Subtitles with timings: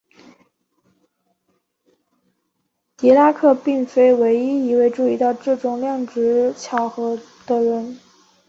[2.97, 7.99] 狄拉克并非唯一一位注意到这种量值巧合的人。